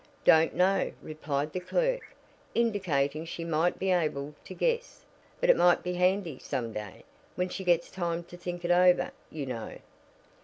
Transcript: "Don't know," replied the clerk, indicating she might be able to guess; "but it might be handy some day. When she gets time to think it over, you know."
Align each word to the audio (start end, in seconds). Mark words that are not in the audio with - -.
"Don't 0.25 0.55
know," 0.55 0.91
replied 1.03 1.53
the 1.53 1.59
clerk, 1.59 2.15
indicating 2.55 3.23
she 3.23 3.43
might 3.43 3.77
be 3.77 3.91
able 3.91 4.33
to 4.45 4.55
guess; 4.55 5.05
"but 5.39 5.47
it 5.47 5.55
might 5.55 5.83
be 5.83 5.93
handy 5.93 6.39
some 6.39 6.73
day. 6.73 7.03
When 7.35 7.49
she 7.49 7.63
gets 7.63 7.91
time 7.91 8.23
to 8.23 8.35
think 8.35 8.65
it 8.65 8.71
over, 8.71 9.11
you 9.29 9.45
know." 9.45 9.77